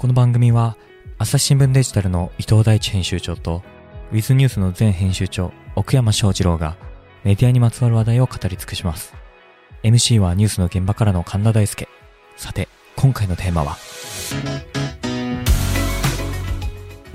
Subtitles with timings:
[0.00, 0.78] この番組は
[1.18, 3.62] 朝日新聞デジタルの伊藤大地編集長と
[4.12, 6.78] ウィズニュースの前編集長奥山翔二郎が
[7.22, 9.12] メディアにまつわる話題を語り尽くします。
[9.82, 11.86] MC はニュースの現場からの神田大輔。
[12.38, 12.66] さて、
[12.96, 13.76] 今回のテーマは？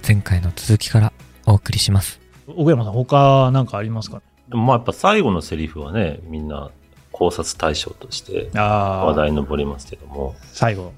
[0.08, 1.12] 前回の続きから
[1.48, 2.22] お送りします。
[2.46, 4.22] 奥山さん、他なんかありますか？
[4.48, 6.70] でもまあやっぱ最後のセリフはね、みんな
[7.12, 10.94] 考察対象としてあ話題に上りますけども、最後。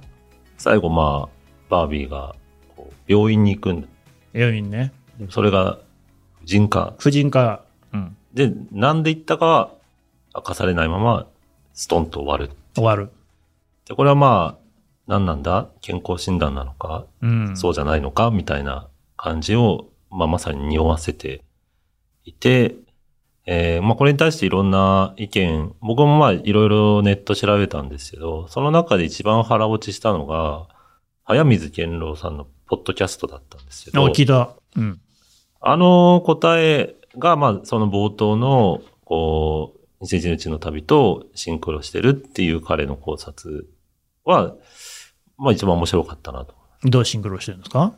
[0.58, 1.37] 最後まあ、
[1.70, 2.36] バービーが
[2.76, 3.88] こう病院に行くんだ。
[4.34, 4.94] エミンね。
[5.30, 5.80] それが
[6.40, 7.64] 婦人科婦人科。
[7.94, 8.16] うん。
[8.34, 9.72] で、なんで行ったかは
[10.36, 11.28] 明かされないまま、
[11.74, 12.52] ストンと終わる。
[12.76, 13.10] 終わる。
[13.88, 14.68] で、これはまあ、
[15.08, 15.70] 何なんだ？
[15.82, 17.58] 健康診断なのか、うん。
[17.58, 18.30] そうじゃないのか？
[18.30, 21.44] みたいな感じを、まあまさに匂わせて
[22.26, 22.76] いて、
[23.46, 30.68] えーまあこれに対していろんな意見、僕もまあいろいろネット調べたんですけど、その中で一番腹落ちしたのが、
[31.28, 34.56] 早水健郎さんのポッドキャストだったんですけど、お、聞いた。
[34.78, 35.02] うん。
[35.60, 43.68] あの答えが、まあ、その冒頭の、こう、2001日の旅とシンクロしてるっていう彼の考察
[44.24, 44.56] は、
[45.38, 46.56] まあ一番面白かったなと。
[46.84, 47.94] どうシンクロしてるんですか？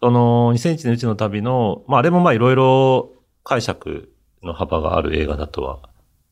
[0.00, 3.12] その、2001のうちの旅の、まああれもまあいろいろ
[3.44, 5.78] 解釈の幅がある映画だとは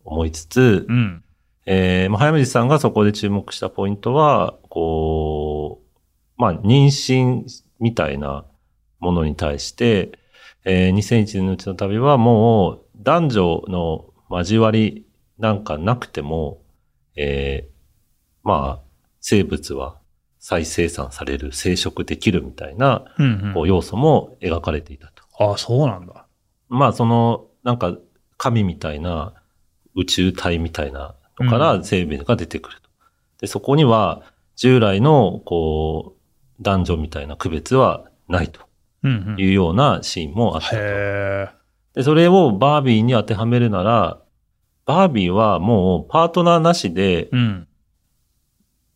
[0.04, 1.22] 思いつつ、うん。
[1.66, 5.79] えーまあ、早水さんがそこで注目したポイントは、こう、
[6.40, 7.44] まあ、妊娠
[7.80, 8.46] みたいな
[8.98, 10.18] ものに対して、
[10.64, 15.06] えー2001年のうちの旅はもう男女の交わり
[15.38, 16.62] なんかなくても、
[17.14, 17.70] えー
[18.42, 18.82] まあ、
[19.20, 19.98] 生物は
[20.38, 25.24] 再生産される、生殖できるみたいな、うん、こう要素も描かれていたと。
[25.38, 26.26] ああ、そうなんだ。
[26.70, 27.98] まあ、その、なんか、
[28.38, 29.34] 神みたいな、
[29.94, 32.88] 宇宙体みたいなのから生命が出てくると。
[33.40, 34.22] で、そこには、
[34.56, 36.19] 従来の、こう、
[36.60, 38.60] 男女みたいな区別はないと
[39.02, 39.40] うん、うん。
[39.40, 40.76] いうようなシーンもあったと。
[40.76, 41.48] へえ。
[41.94, 44.18] で、それをバービーに当てはめるなら、
[44.84, 47.68] バービーはもうパートナーなしでうん。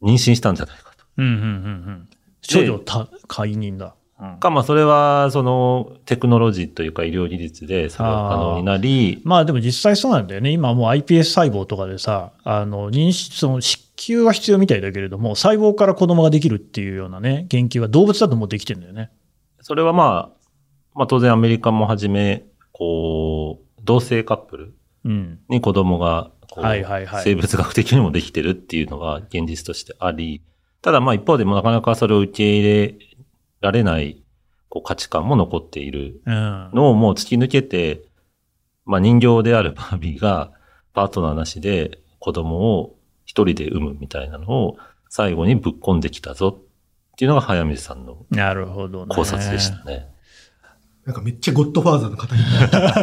[0.03, 1.05] 妊娠したんじゃないかと。
[1.17, 2.09] うん、うん、うん、うん。
[2.43, 3.95] 少女た解任だ。
[4.33, 10.51] うんか、まあ、それは、その、テクノロジーというか医療技術でそれが可能になり、まあでも実際そうなんだよね。
[10.51, 19.11] 今もう iPS 細胞とかでさ、あの、妊娠、その子宮は必要みたいだけれども、細胞から子供ができるっていうようなね、研究は動物だともうできてるんだよね。
[19.61, 20.37] それはまあ、
[20.95, 24.75] まあ当然アメリカもはじめ、こう、同性カップル
[25.05, 25.39] うん。
[25.49, 30.43] に子供が、こうはいはいはい生物学的にもできてるっていうのが現実としてあり、
[30.83, 32.95] ただまあ一方でもなかなかそれを受け入れ
[33.65, 34.23] られない
[34.69, 36.71] こう価値観も残っているうん。
[36.75, 38.03] のをもう突き抜けて、
[38.85, 40.53] まあ人形であるバービーが
[40.93, 44.77] パートナーなしで子供を一人で産むみたいなのを
[45.09, 49.15] 最後にぶっ込んできたぞっていうのが早水さんのなるほどね。
[49.15, 50.09] 考察でしたね。
[51.07, 52.43] なんかめっちゃゴッドファーザーの方に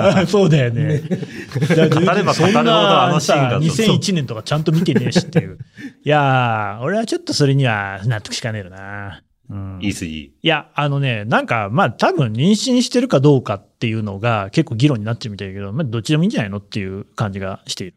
[0.10, 1.02] なる そうだよね。
[1.02, 5.60] 語れば語るほどあのシーンがそんなさ2001年とかちゃんと見てねえしっていう。
[6.04, 9.22] いやー、俺はちょっとそれには納得しかねえよな。
[9.52, 10.18] うん、言い過ぎ。
[10.24, 17.96] いや、あのね、なんか、まあ多分妊娠してるかどうかっていうのが結構議論になっちゃうみたいだけど、まあどっちでもいいんじゃないのっていう感じがしている。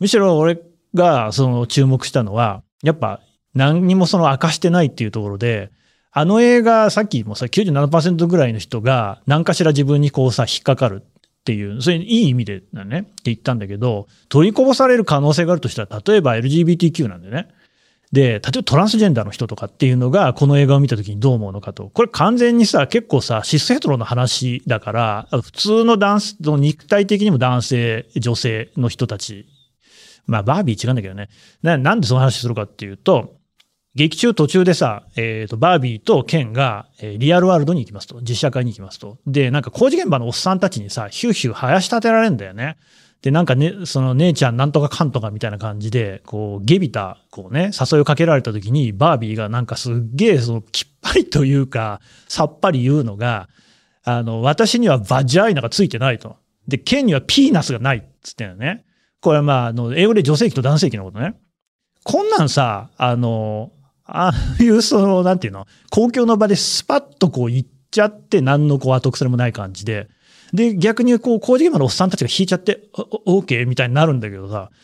[0.00, 0.58] むしろ俺
[0.94, 3.20] がその注目したのは、やっぱ
[3.54, 5.70] 何にもその明かしてないっていうところで、
[6.10, 17.48] あの映画、さっきもさ、97%ぐらいの人が何かしら自分にこうさ、引っかかるっていう、それいい意味でだねって言ったんだけど、取りこぼされる可能性があるとしたら、例えば LGBTQ なんでね。
[18.12, 21.90] で、例えばトランスジェンダーの人とかっていうのが、この映画を見たときにどう思うのかと。
[21.90, 29.46] これ完全にさ、結構さ、シスヘトロの話だから、普通の男性、肉体的にも男性、女性の人たち。
[30.26, 31.28] まあ、バービー違うんだけどね。
[31.62, 33.38] ななんでその話するかっていうと、
[33.94, 38.20] 劇中途中でさ、えっ、と、バービーとケンが、えーリアルワールドに行きますと。
[38.20, 39.18] 実写会に行きますと。
[39.26, 42.76] で、なんか工事現場のおっさんたちにさ、ヒューヒュー生やし立てられるんだよね。
[43.22, 53.48] で、なんかね、その姉ちゃんなんとかかんとかみたいな感じで、こう、ゲビた、こうね、誘いをかけられた時に、バービーがなんかすっげえ、その、きっぱりというか、さっぱり言うのが、
[54.04, 56.36] あの、私にはバジャイナがついてないと。
[56.68, 58.84] で、ケンにはピーナスがないっつってんのね。
[59.20, 61.34] これはまあ、あの、英語で女性器と男性器のことね。
[62.04, 63.72] こんなんさ、あの、
[64.04, 70.08] ああいうその、なんていうの、公共の場でスパッとこう言っちゃって、何のこう後腐れもない感じで、
[70.52, 72.88] で、逆にこう、工事現場のおっさんたちが引いちゃって、
[73.26, 74.74] お、オーケーみたいになるんだけどさ、っ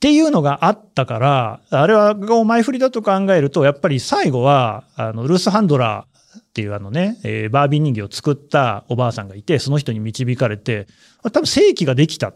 [0.00, 10.88] ていうのがあったから、あれはお前振りだと考えると、やっぱり最後は、あの、ルース・ハンドラーっていうあのね、えーバービー人形を作ったおばあさんがいて、その人に導かれて、
[11.22, 12.32] 多分正規ができた。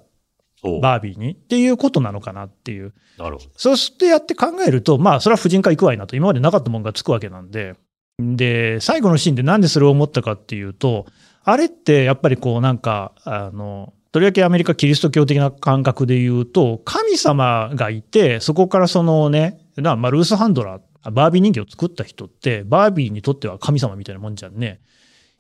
[0.81, 2.93] バービーにっていうことなのかなっていう。
[3.19, 3.51] なるほど。
[3.57, 7.75] そうしてやって考えると、まあ、それは婦人科行くわいなと、今までなかったもんがつくわけなんで、
[8.19, 11.07] で、最後のシーンでなんでそれを思ったかっていうと、
[11.49, 24.81] あれってやっぱりこうなんか、あの、とりわけアメリカキリスト教的な感覚で言うと、神様がいて、そこからそのね、まあ、ルース・ハンドラー、バービー人形を作った人って、バービーにとっては神様みたいなもんじゃんね。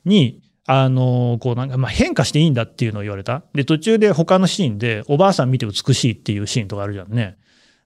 [0.04, 3.42] に、あの、こうなんか、まあ、変化していいんだっていうのを言われた。
[3.52, 7.36] で、途中で他のシーンで、おばあさん見て美しいっていうシーンとかあるじゃんね。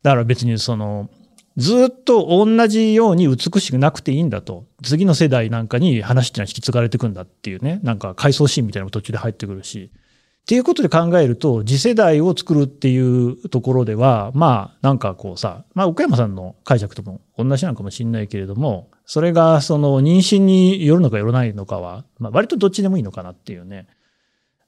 [0.02, 1.08] だから別にその、
[1.56, 4.66] ずっと同じように美しくなくていいんだと。
[4.82, 7.80] 次の世代なんかに話っていうのは引き継がれていくんだっていうね。
[7.82, 9.90] なんか回想シーンみたいなのも途中で入ってくるし。
[9.94, 23.86] っていうことで考えると、次世代を作るっていうところでは、まあ、なんかこうさ、まあ、奥山さんの解釈とも同じなのかもしれないけれども、それがその妊娠によるのかよらないのかは、まあ、割とどっちでもいいのかなっていうね。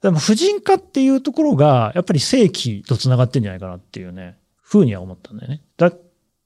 [0.01, 5.61] でも、婦人科っていうところが、やっぱり正規と繋がってんじゃないかなっていうね、ふうには思ったんだよね。
[5.77, 5.91] だ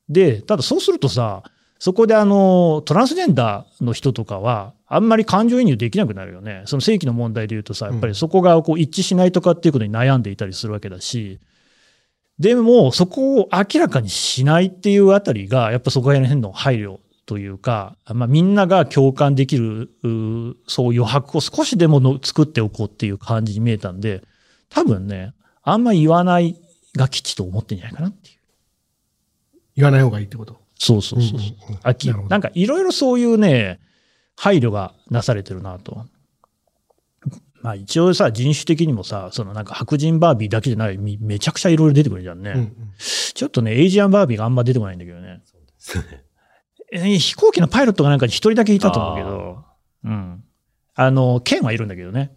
[0.09, 1.43] で、ただそうするとさ、
[1.79, 6.63] そこであの、トランスジェンダーの人とかは、あんまり感情移入できなくなるよね。
[6.65, 11.39] その正規の問題で言うとさ、やっぱりそこがこう一致しないとかっていうことに悩んでいたりするわけだし、
[12.39, 24.23] でも、そこを明らかにしないっていうあたりが、やっぱそこら辺の配慮というか、まあみんなが共感できる、うそう余白を少しでもの作っておこうっていう感じに見えたんで、
[24.69, 25.33] 多分ね、
[25.63, 26.55] あんま言わない
[26.95, 28.36] が吉と思ってんじゃないかなっていう。
[29.77, 30.57] 言わない方がいいってこと？
[30.75, 31.49] そうそうそうそう。
[31.85, 33.79] うんうんなんかいろいろそういうね、
[34.35, 36.05] 配慮がなされてるなと。
[37.61, 42.51] まあ一応さ、人種的にもさ、そのなんか白人バービーだけじゃない、みめちゃくちゃいろいろ出てくるじゃんね。
[42.51, 42.73] うんうん
[43.33, 45.41] ちょっとね、エイジアンバービーがあんま出てこないんだけどね。
[46.91, 49.63] えー飛行機のパイロットがなんか一人だけいたと思うけど、
[50.05, 50.43] うん。
[50.95, 52.36] あの、ケンはいるんだけどね。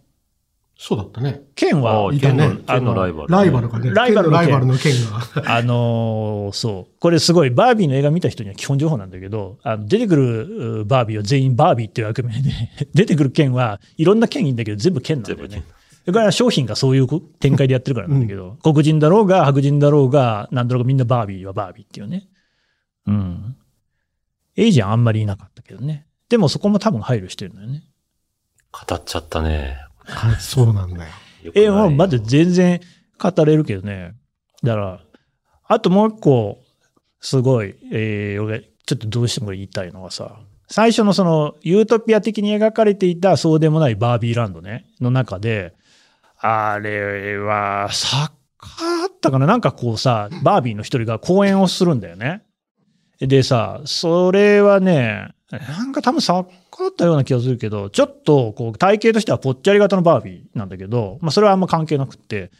[0.83, 1.43] そうだったね。
[1.53, 3.27] ケンあはあ、、いたね剣の剣のライバル。
[3.27, 3.91] ライバルがね。
[3.91, 5.43] ライバルの剣ライバルの剣が。
[5.55, 6.99] あのーそう。
[6.99, 12.49] これすごい、バービーの映画見た人には基本情報なんだけど、あの出てくるうバービーは全員バービーっていう役名で、
[12.95, 15.73] 出てくる剣はいろんな剣いいんだけど、全部剣なんだよね全部剣。
[16.07, 17.07] だから商品がそういう
[17.39, 22.27] 展開でやってるからなんだけど、黒人だろうが白人だろうが、なんだろうがみんなバービーはバービーっていうね。
[23.05, 23.55] うん。
[24.57, 26.07] エイジアンあんまりいなかったけどね。
[26.27, 27.83] でもそこも多分配慮してるんだよね。
[28.71, 29.77] 語っちゃったね。
[30.05, 31.11] はいそうなんだよ。
[31.55, 32.79] え、もうまだ全然
[33.19, 34.13] 語れるけどね。
[34.63, 34.99] だから、
[35.67, 36.59] あともう一個、
[37.19, 45.73] すごい、えー、俺、ちょっとどうしても言いたいのはさ、最初のその、ユートピア的に描かれていたそうでもないバービーランドね、の中で、
[46.39, 49.45] あれは、作家だったかな？
[49.45, 52.43] なんかこうさ、バービーの一人が講演をするんだよね。
[53.27, 62.51] でさ、それはね、なんか多分作家だったような気がするけど、ちょっとこう体型としてはぽっちゃり型のバービーなんだけど、まあそれはあんま関係なくって、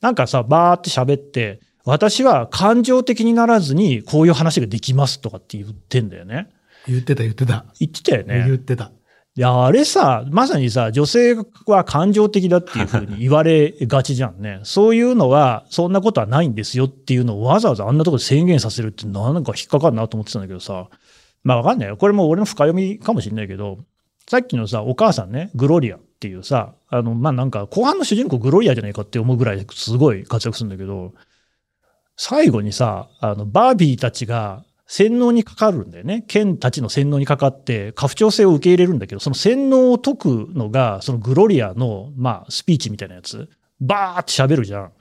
[0.00, 6.48] なんかさ、バーって喋って、私は感情的にならずにこういう話ができますとかって言ってんだよね。
[6.86, 7.64] 言ってた言ってた。
[7.78, 8.44] 言ってたよね。
[8.46, 8.90] 言ってた。
[9.36, 11.36] いや、あれさ、まさにさ、女性
[11.66, 14.60] は感情的だっていうふうに言われがちじゃんね。
[14.64, 20.88] そういうのは、そんなことはないんですよっていうのをわざわざあんなとこで宣言させるってなんか引っかかるなと思ってたんだけどさ。
[21.44, 21.96] まあわかんないよ。
[21.96, 23.78] これも俺の深読みかもしれないけど、
[24.28, 31.12] さっきのさ、お母さんね、グロリアっていうさ、あの、まあなんか後半の主人公グロリアじゃないかって思うぐらいすごい活躍するんだけど、
[32.16, 36.24] 最後にさ、あの、バービーたちが洗脳にかかるんだよね。
[36.28, 43.48] 剣たちの洗脳にかかって、家父長制を受け入れるんだけど、その洗脳を解くのが、そのグロリアの、まあ、スピーチみたいなやつ。
[43.80, 44.92] バーって喋るじゃん。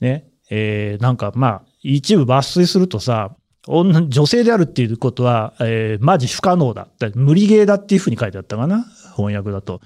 [0.00, 0.28] ね。
[0.50, 3.34] えー、なんか、まあ、一部抜粋するとさ、
[3.66, 6.88] 女女性であるっていうことは、えー、マジ不可能だ。
[6.98, 8.84] だ無理ゲーだっていうふうに書いてあったかな
[9.16, 9.80] 翻訳だと。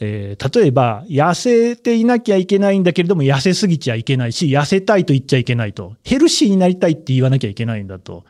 [0.00, 5.96] えー例えば、痩せていなきゃいけないんだけれども、痩せすぎちゃいけないし、痩せたいと言っちゃいけないと。
[6.04, 8.24] ヘルシーになりたいって言わなきゃいけないんだと。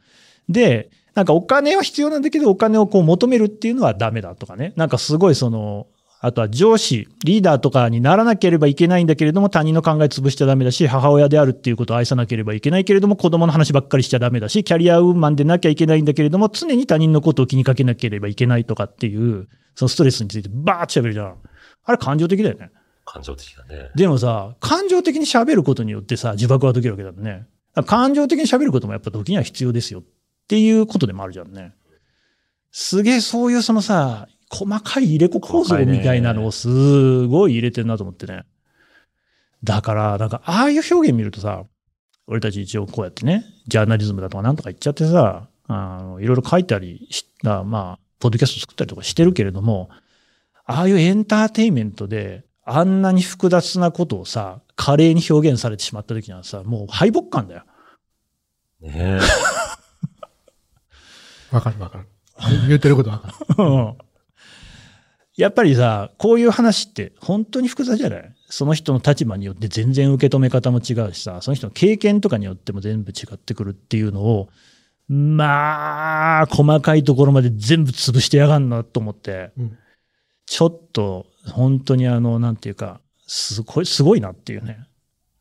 [0.48, 4.72] で、なんかお金は必要なんだけど、お金をこう求めるっていうのはダメだとかね。
[4.76, 5.86] なんかすごいその、
[6.20, 21.36] あとは上司、リーダーとかにならなければいけないんだけれども、他人の考え潰しちゃダメだし、母親であるっていうことを愛さなければいけないけれども、子供の話ばっかりしちゃダメだし、キャリアウーマンでなきゃいけないんだけれども、常に他人のことを気にかけなければいけないとかっていう、そのストレスについてバーって喋るじゃん。
[21.84, 22.70] あれ感情的だよね。
[23.04, 23.90] 感情的だね。
[23.94, 27.46] でもさ、感情的に喋ることによってさ、呪縛が解けるわけだもんね。
[27.84, 30.02] 感情的に喋ることもやっぱ時には必要ですよっ
[30.48, 31.74] ていうことでもあるじゃんね。
[32.70, 38.44] すげえそういうそのさ、細かい入れ子構造みたいなのをすごい入れてるなと思ってね。
[39.64, 41.64] だから、なんか、ああいう表現見るとさ、
[42.26, 49.88] 俺たち一応こうやってね、ジャーナリズムだとかなんとか言っちゃってさ、あの、いろいろ書いたりした、まあ、ポッドキャスト作ったりとかしてるけれども、
[50.64, 57.62] ああいうエンターテインメントで、あんなに複雑なことをさ、華麗に表現されてしまった時にはさ、もう敗北感だよ。
[58.80, 59.20] ね
[61.52, 62.06] わかるわかる。
[62.68, 63.64] 言ってることわかる。
[63.64, 63.94] う ん
[65.36, 68.34] やっぱりさ、こういう話って本当に複雑じゃない？
[68.48, 74.48] その人の立場によって全然受け止め方も違うしさ、その人の経験とかによっても全部違ってくるっていうのを、
[75.08, 79.78] まあ、細かいところまで全部潰してやがんなと思って、うん
[80.48, 84.78] ちょっと本当にあの、なんていうか、すごい、すごいなっていうね。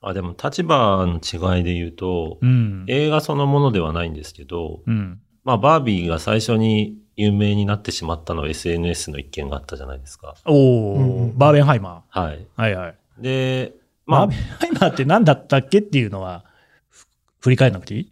[0.02, 2.86] あ、でも立場の違いで言うと、うん。
[2.88, 5.22] 映画そのものではないんですけど、うん。
[5.46, 10.36] まあ、バービーが最初に有名になってしまったのは SNS の一件があったじゃないですか。
[10.46, 12.40] おお、うんうんバーベンハイマはい。
[12.40, 12.46] ー。
[12.62, 12.96] はいはい。
[13.20, 13.74] で、
[14.06, 16.44] まあバーベン、ハイマーって何だったっけっていうのは、
[16.90, 17.08] ふ
[17.40, 18.12] 振り返らなくていい？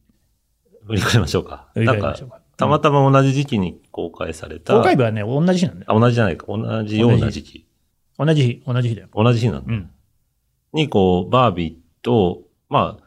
[0.85, 1.67] 振り返りましょうか。
[1.73, 2.41] 振りなんか返りましょう、か。
[2.55, 4.75] たまたま同じ時期に公開された。
[4.77, 5.91] 公開日はね、同じ日なんだよ。
[5.91, 6.45] あ、同じじゃないか。
[6.47, 7.65] 同じような時期。
[8.19, 9.07] 同じ日、同じ日だよ。
[9.13, 9.73] 同じ日なんだ。
[9.73, 9.89] うん。
[10.71, 13.02] に、こう、バービーと、まあ、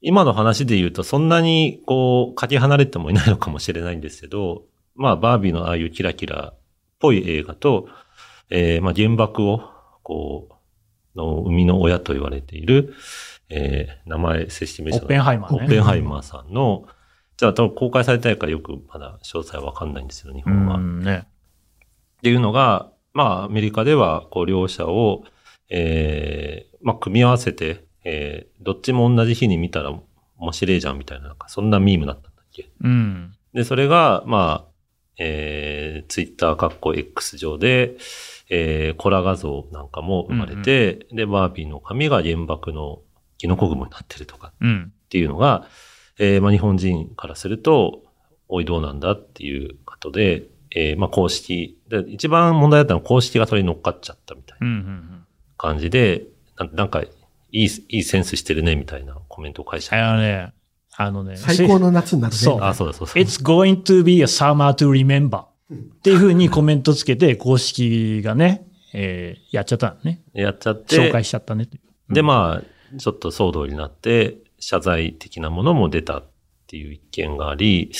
[0.00, 4.64] 今の話で言うと、そんなに、こう、かけ離れてもいないのかもしれないんですけど、
[4.94, 6.58] まあ、バービーのああいうキラキラっ
[6.98, 7.88] ぽい映画と、
[8.50, 9.62] えー、まあ、原爆を、
[10.02, 12.94] こう、の生みの親と言われている、
[13.50, 15.58] えー、名前、正式名称オッペンハイマーね。
[15.64, 16.86] オッペンハイマーさんの、
[17.36, 20.76] じゃあ、多分公開されたいからよくまだ詳細わかんないんですよ、日う本は。
[20.78, 21.24] んね。
[22.18, 25.24] っていうのが、まあ、アメリカでは、こう、両者を、
[25.70, 29.92] ええまあ、組み合わせて、えーどっちも同じ日に見たら
[30.38, 32.70] 面白いじゃんみたいな、なんか、そんなミームだったんだっけ？
[32.80, 33.34] うん。
[33.54, 34.72] で、それが、まあ、
[35.18, 37.96] えー、ツイッターかっこ X 上で、
[38.50, 43.00] えー、コラ画像なんかも生まれて、で、バービーの髪が原爆の
[43.36, 44.92] キノコ雲になってるとかうん。
[45.06, 45.66] っていうのが、
[46.18, 48.04] えーまあ、日本人からすると、
[48.48, 54.68] おいどうなんだっていうことで、えーまあ、公式で、一番問題だったのは公式がそれに乗っかっちゃったみたいうん。
[54.68, 54.72] う。
[54.84, 57.02] なん感じで、ななんか、
[57.50, 60.52] いい、いいセンスしてるねみたいなコメントを返しちゃっあのね、
[60.96, 62.38] あのね、最高の夏になるね。
[62.38, 62.68] そうた。
[62.68, 63.14] あ、そうだそうだ。
[63.14, 65.46] It's going to be a summer to remember っ
[66.02, 70.22] ていうふうにコメントつけて、公式がね、えーやっちゃったのね。
[70.32, 71.78] やっちゃって、紹介しちゃったねって。
[72.10, 76.30] で、まあ、ちょっと騒動になって、謝罪的なものも出たっ
[76.66, 77.92] ていう一件があり、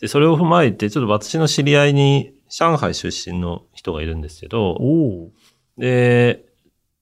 [0.00, 5.32] で、それを踏まえて、ちょっと私の知り合いに、上海出身の人がいるんですけど、おお。
[5.78, 6.44] で、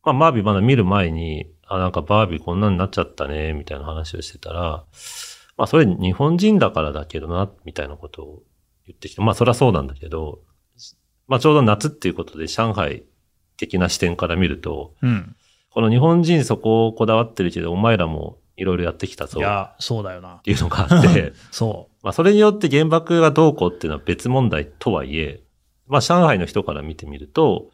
[0.02, 4.84] まあ、バービーまだ見る前に、あ、なんかバービーこんなになっちゃったね、みたいな話をしてたら、
[5.56, 8.42] まあ、それ日本人だからだけどな、みたいなことを
[8.86, 10.40] 言ってきて、まあ、そりゃそうなんだけど、
[11.28, 13.04] まあ、ちょうど夏っていうことで上海
[13.56, 15.36] 的な視点から見ると、うん。
[15.70, 20.40] この日本人そこをこだわってるけど、お前らもいろいろやってきたぞっいや、そうだよな。
[20.44, 25.42] ていうのがあって、 そまあそれによって原爆がどうこうっていうのは別問題とはいえ、
[25.86, 27.70] まあ上海の人から見てみると、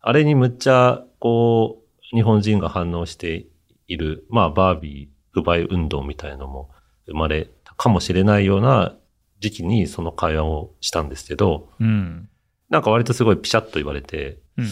[0.00, 1.81] あれにむっちゃ、こう、
[2.12, 3.46] 日本人が反応して
[3.86, 6.70] いる、まあバービー不買運動みたいなのも
[7.06, 8.94] 生まれたかもしれないような
[9.40, 11.84] 時期にその会話をしたんですけど、う。
[11.84, 12.28] うん。
[12.70, 14.66] なんか割とすごいピシャッと言われて、うん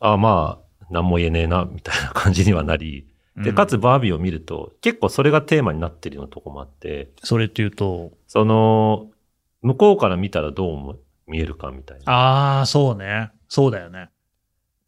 [0.00, 3.42] ああまあ、何も言えねえな、みたいな感じにはなり、うん。
[3.42, 9.10] で、かつバービーを見ると、結構それがテーマになってるようなとこもあって、それっていうと、その、
[9.62, 12.12] 向こうから見たらどうも見えるかみたいな。
[12.12, 13.30] ああ、そうね。
[13.48, 14.10] そうだよね。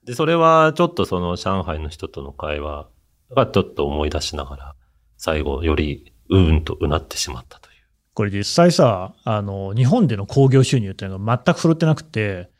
[0.06, 2.88] で、それはちょっとその上海の人との会話
[3.34, 4.74] がちょっと思い出しながら、
[5.18, 7.76] 最後よりうーんとうなってしまったという。
[8.14, 12.50] これ実際さ、あの、日本での興行収入っていうのが全く振るってなくて、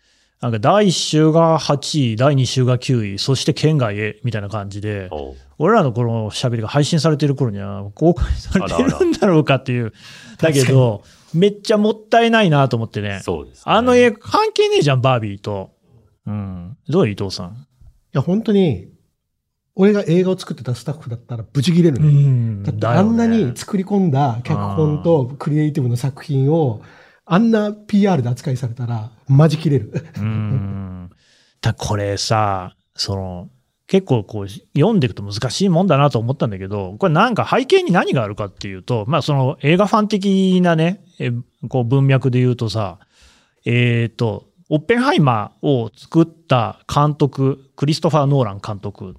[0.41, 5.09] なんか第1週が8位、第2週が9位、そして県外へ、みたいな感じで、
[5.59, 9.95] 俺らのこの喋りが配信されてる頃には公開されてるんだろうかっていう。
[10.39, 13.21] だけど、めっちゃもったいないなと思ってね。
[13.23, 13.63] そうです、ね。
[13.65, 15.76] あの映画関係ねえじゃん、バービーと。
[16.27, 16.77] うん。
[16.89, 17.53] どう伊藤さん？
[17.53, 17.57] い
[18.13, 18.89] や、本当に、
[19.75, 22.09] 俺が映画を作ってたスタッフだったらブチ切れるね。
[22.09, 26.83] んだってあんなに作り込んだ脚本とクリエイティブの作品を、
[27.27, 29.93] あんな PR で扱いされたら、マジ切れる。
[30.17, 31.11] うん。
[31.61, 33.51] だこれさ、その、
[33.87, 41.31] 結構こう読んでいくと難しいもんだなと思ったんだけど、これなんか背景に何があるかっていうと、まあその映画ファン的なね、え
[41.69, 42.99] こう文脈で言うとさ、
[43.65, 49.15] えっ、と、オッペンハイマーを作った監督、クリストファー・ノーラン監督っ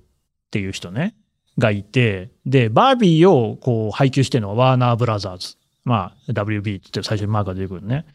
[0.52, 1.16] ていう人ね、
[1.58, 5.56] がいて、で、バービーをこう配給してるのはワーナーブラザーズ。
[5.84, 8.06] まあ WB って最初にマークが出てくるね。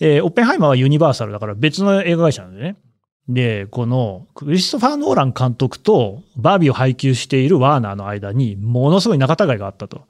[0.00, 2.76] えーオッペンハイマーはユニバーサルだから別の映画会社なんでね。
[3.28, 10.06] で、このクリストファー・ノーラン監督とバービーを配給しているワーナーの間にものすごい仲違いがあったと。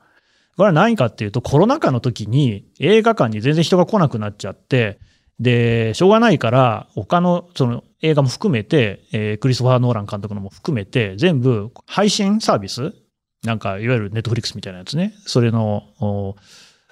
[0.57, 4.99] これは何かっていうとコロナ禍の時に映画館に全然人が来なくなっちゃって、
[5.41, 12.93] で、しょうがないから他のその映画も含めて、えークリストファー・ノーラン監督のも含めて全部配信サービス
[13.45, 15.15] なんかいわゆるネットフリックスみたいなやつね。
[15.27, 16.37] それの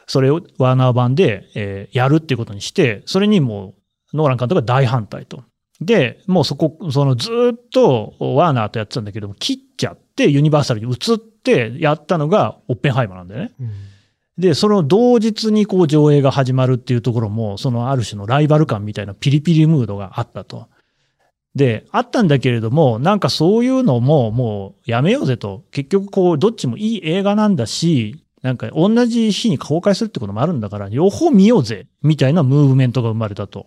[0.07, 3.75] それをワーナー版で、えーやるっていうことにして、それにも
[4.13, 5.45] うノーラン監督が大反対と。
[5.81, 13.53] で、もうそこ、そのずっとワーナーとやってたんだけども、切っちゃってユニバーサルに移ってやったのがオッペンハイマーなんだよね。
[13.61, 13.71] うん
[14.41, 20.69] で、その同日にこう上映が始まるっていうところも、そのある種のライバル感みたいなピリピリムードがあったと。
[21.55, 25.65] で、あったんだけれども、なんかそういうのももうやめようぜと。
[25.73, 33.67] 結局こう、どっちもいい映画なんだし、なんか同じ日に公開するってこともあるんだから、両方見ようぜみたいなムーブメントが生まれたと。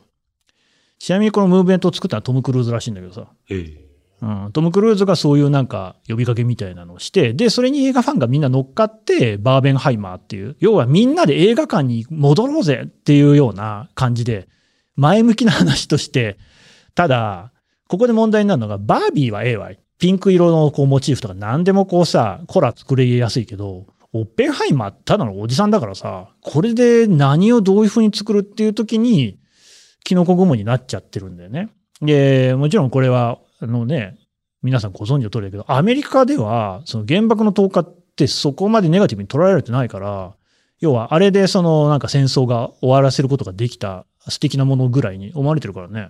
[0.97, 3.27] ちなみにこのムーブメントを作ったのはトム・クルーズらしいんだけどさ。
[3.49, 3.82] ええ。
[4.23, 14.47] うん、トム・クルーズがそういうなんか呼びかけみたいなのをして、で、それに映画ファンがみんな乗っかって、バーベンハイマーっていう、要はみんなで映画館に戻ろうぜっていうような感じで、
[14.95, 16.37] 前向きな話として、
[16.95, 17.51] ただ、
[17.89, 19.79] ここで問題になるのが、バービーはええわい。
[19.99, 29.37] ピンク色のこうモチーフとか何でもこうさ、コラ作れやすいけど、オッペンハイマーただのおじさんだからさ、これで何をどういう風に作るっていう時に、
[30.05, 31.69] キノコ雲になっちゃってるんだよね。
[32.01, 34.17] で、もちろんこれは、のね、
[34.61, 40.35] 皆さんご存知の通りだけど、アメリカでは、その原爆の投下ってそこまでネガティブに捉えられてないから、
[40.79, 46.09] 要はあれでそのなんか戦争が終わらせることができた素敵なものぐらいに思われてるからね。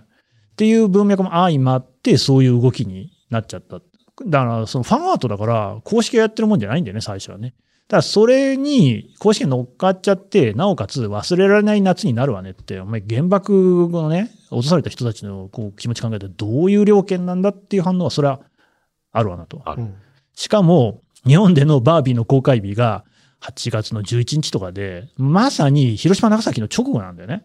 [0.52, 3.80] っていう文脈も相まってそういう動きになっちゃった。
[4.26, 7.54] だからそのファンアートだから公式がやってるもんじゃないんだよね、最初はね。
[7.86, 18.40] ただそれに公式が乗っかっちゃって、なおかつ忘れられない夏になるわねって、お前原爆のね、落とされた人たちのこう気持ち考えたらどういう料件なんだっていう反応はそれは
[19.12, 19.62] あるわなと。
[20.34, 23.04] しかも、日本でのバービーの公開日が
[23.40, 27.44] 8月の11日とかで、まさに広島長崎の直後なんだよね。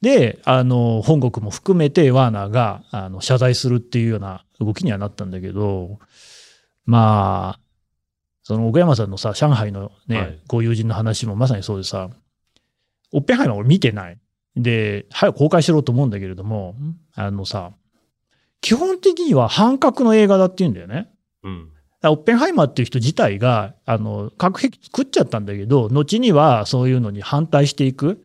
[0.00, 6.00] で、あの、本国も含めてワーナーが、あの、謝罪するっていうような動きにはなったんだけど、
[6.84, 7.60] まあ、
[8.42, 12.10] その奥山さんのさ、上海のね、はいご友人の話もまさにそうでさ、
[13.12, 14.18] オッペンハイマー俺見てない。
[14.56, 16.74] で、早く公開しろと思うんだけれども、
[17.14, 17.72] あのさ、
[18.60, 21.08] 基本的には反核の映画だって言うんだよね。
[21.42, 21.68] うん。
[22.04, 28.16] オッペンハイマーっていう人自体が、あの、核兵器作っちゃったんだけど、後にはそういうのに反対していくっ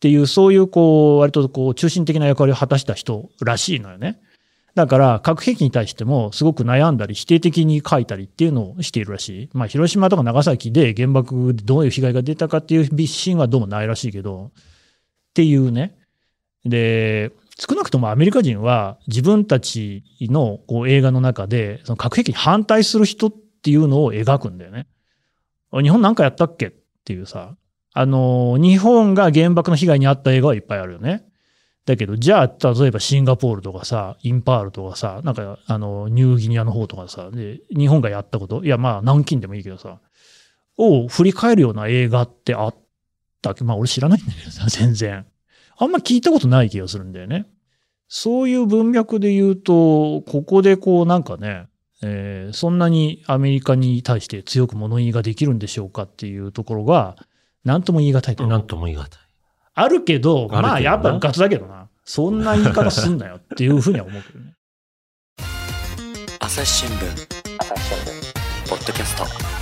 [0.00, 4.20] ていう、そういうこう、割とこう、中心的な役割を果たした人らしいのよね。
[4.74, 9.50] だから、核兵器に対してもすごく悩んだり、否定的に書いたりっていうのをしているらしい。
[9.52, 14.50] まあ、広島とか長崎で原爆でどういう被害が出たかっていうシーンはどうもないらしいけど、
[15.32, 15.96] っていうね。
[16.64, 24.86] で、少なくともアメリカ人は自分たちのこう映画の中で、その核兵器に反対する人っていうのを描くんだよね。
[25.72, 26.66] 日本なんかやったっけ？
[26.66, 26.72] っ
[27.04, 27.56] ていうさ、
[27.94, 31.24] あの、日本が原爆の被害に遭った映画はいっぱいあるよね。
[31.84, 39.98] だけど、じゃあ、例えばシンガポールとかさ、インパールとかさ、なんか、あの、ニューギニアの方とかさ、で、日本がやったこと、いや、まあ、南京でもいいけどさ、
[40.78, 42.74] を振り返るような映画ってあっ
[43.42, 45.26] たっけまあ、俺知らないんだけどさ、 全然。
[45.76, 47.46] あんま聞いたことない気がするんだよね。
[48.08, 51.66] そういう文脈で言うと、ここでこうなんかね、
[52.02, 57.16] えーそんなにアメリカに対して強く物言いができるんでしょうかっていうところが、
[57.64, 58.46] なんとも言い難いと。
[58.46, 59.10] なんとも言い難い。
[59.74, 61.88] あるけど、まあやっぱガツだけどな。
[62.04, 64.54] そんな言い方すんなよっていうふうには思うけどね。
[66.40, 67.42] 朝日新聞
[68.68, 69.61] ポッドキャスト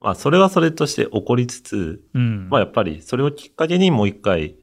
[0.00, 2.48] まあ、それはそれとして起こりつつ、うん。
[2.48, 4.56] まあ、やっぱりそれをきっかけにもう一回、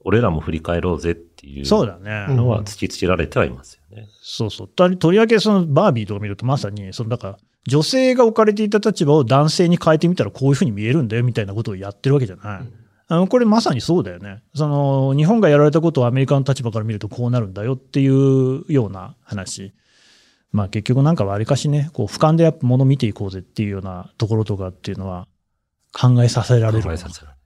[0.00, 2.26] 俺らも振り返ろうぜっていうそうだね。
[2.30, 4.06] うんのは突きつけられてはいますよね。
[4.22, 4.68] そうそう。
[4.68, 12.60] ととりわけそのバービーとか見るとまさに、そのだから、女性が置かれていた立場を男性に変えてみたらこういうふうに見えるんだよみたいなことをやってるわけじゃない。
[13.08, 14.42] あのこれまさにそうだよね。
[14.54, 19.72] その、日本がやられたことをアメリカの立場から見るとこうなるんだよっていうような話。
[20.56, 25.28] まあ結局なんかわりかしね、こう俯瞰でやっぱ物見ていこうぜっていうようなところとかっていうのは
[25.92, 26.82] 考えさせられる。
[26.82, 27.36] 考えさせられ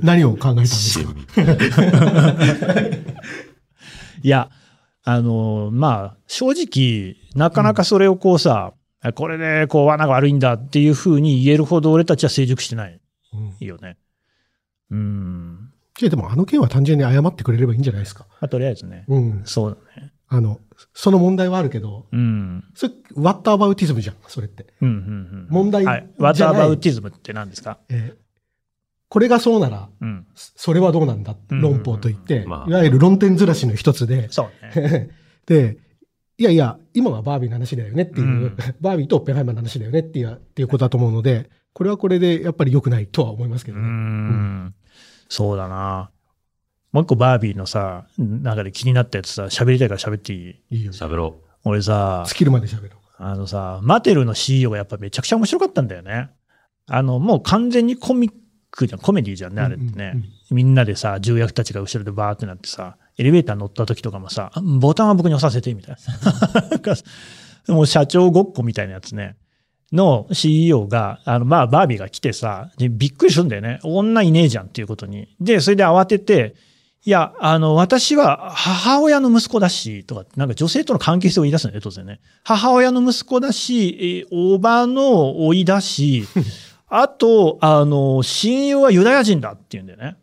[0.02, 1.14] 何を考えたんでするか？
[4.22, 4.50] いや、
[5.02, 8.72] あの、まあ、正直、なかなかそれをこうさ、
[9.14, 12.98] これでこう罠が悪いんだっていうふうに言えるほど俺たちは成熟してない
[13.34, 13.98] うんよね。
[14.90, 15.70] うん。
[16.00, 18.24] いやでもあの件は単純に謝ってくれればいいんじゃないですか。
[18.40, 19.04] まあ、とりあえずね。
[19.08, 19.42] うん。
[19.44, 20.13] そうだね。
[20.36, 20.60] あの、
[20.92, 22.64] その問題はあるけど、うん。
[22.74, 24.66] それ、ワッターバウティズムじゃん、それって。
[24.80, 25.46] うん、うん、うん。
[25.48, 26.10] 問題じゃないはい。
[26.18, 27.78] ワターバウティズムって何ですか？
[27.88, 28.24] えー
[29.10, 30.26] これがそうなら、うん。
[30.34, 35.10] それはどうなんだうん論法といって、まあいわゆる論点ずらしの一つで、そうね。
[35.46, 35.78] で、
[36.36, 43.86] いやいや、今はバービーの話だよねっていう、うんバービーとオッペンハイマーの話だよねっていうっていうことだと思うので、これはこれでやっぱり良くないとは思いますけうどね。
[43.86, 44.74] ん。
[45.28, 46.10] そうだな。
[46.94, 50.36] もう一個バービーのさ、中で気になったやつさ、喋りたいから喋ってい
[50.70, 50.76] い？
[50.78, 50.92] いいよ。
[50.92, 52.90] 喋ろ俺さ、尽きるまで喋ろう。
[53.18, 56.30] あのさ、マテルの CEO がやっぱめちゃくちゃ面白かったんだよね。
[56.86, 58.32] あの、もう完全にコミッ
[58.70, 60.12] クじゃん、コメディじゃんね、あれってね。
[60.14, 65.96] うんうんみんなでさ、重役たちが後ろでバーってなってさ、エレベーター乗った時とかもさ、あボタンは僕に押させて、みたい
[67.66, 67.74] な。
[67.74, 69.36] もう社長ごっこみたいなやつね。
[69.90, 73.80] の CEO が、あの、まあ、バービーが来てさ、でびっくりするんだよね。
[73.84, 75.34] 女いねえじゃんっていうことに。
[75.40, 76.54] で、それで慌てて、
[77.06, 82.20] いや、あの、私は母親の息子だし、とか、なんか女性との関係性を言い出すんだよね、当然ね。
[82.44, 86.26] 母親の息子だし、えー、おばの甥だし、
[86.88, 90.16] あと、あの、親友はユダヤ人だって言うんだよね。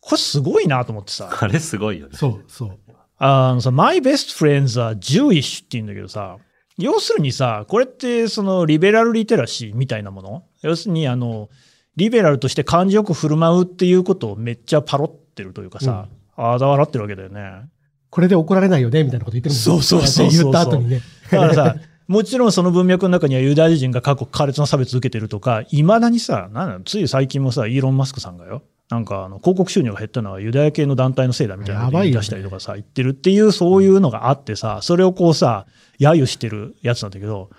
[0.00, 1.28] これすごいなと思ってさ。
[1.30, 1.44] う。
[1.44, 2.16] あれすごいよね。
[2.16, 2.78] そう、そう。
[3.18, 6.38] あのさ、My best friends are Jewish って言うんだけどさ、
[6.78, 10.44] 要するにさ、これってそのリベラルリテラシーみたいなもの？
[10.62, 11.48] 要するにあの、
[11.96, 17.68] リベラルとして感じよく振る舞うっていうことをめっちゃパロってるというかさ、あだ笑ってるわけだよね。
[18.10, 21.00] これで怒られないよね、みたいなこと言ってるもんそうそうそう言った後にね。
[21.30, 21.76] だからさ、
[22.08, 35.66] もちろんその文脈の中にはユダヤ人が過去苛烈な差別を受けてるとか、いまだにさ、なんつい最近もさ、イーロン・マスクさんがよ、なんかあの広告収入が減ったのはユダヤ系の団体のせいだみたいなこと言い出したりとかさ、言ってるっていうそういうのがあってさ、それをこうさ、
[36.00, 37.50] 揶揄してるやつなんだけど、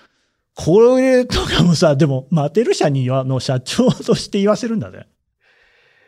[0.55, 5.07] これとかもさ、でも、マテル社にはの社長として言わせるんだね。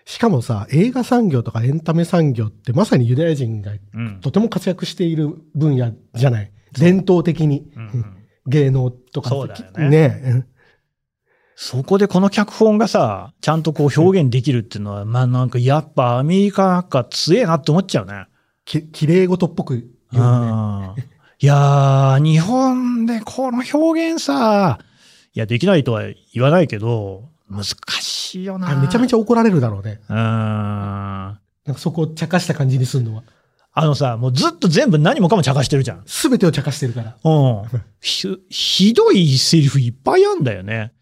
[0.05, 4.19] しかもさ、映画産業とかエンタメ産業ってまさにユダヤ人がうん。
[4.21, 6.51] とても活躍している分野じゃない。
[6.73, 7.71] 伝統的に。
[7.75, 9.29] うんうん芸能とか。
[9.29, 10.45] そうだよねね
[11.55, 18.25] そこでこの脚本がさ、ちゃんとこう表現できるっていうのは、まあなんかやっぱアメリカなんか強えなって思っちゃうね。
[18.65, 20.49] き綺麗事っぽく言うよね。
[20.97, 21.11] うん
[21.43, 24.77] いやー、日本でこの表現さ、
[25.33, 27.63] いや、できないとは言わないけど、難
[28.01, 28.71] しいよな。
[28.71, 29.99] あめちゃめちゃ怒られるだろうね。
[30.09, 30.13] ゃ。
[30.13, 30.19] うん。
[30.19, 33.23] あなんかそこを茶化した感じにするのは。
[33.85, 36.03] のさ、もうずっと全部何もかも茶化してるじゃん。
[36.05, 37.17] すべてを茶化してるから。
[37.23, 37.63] うん。
[38.01, 40.93] ひ、ひどいセリフいっぱいあんだよね。